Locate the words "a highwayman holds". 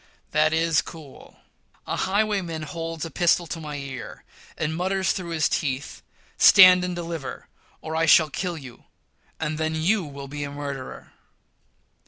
1.85-3.05